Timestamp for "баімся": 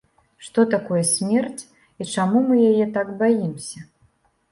3.21-3.83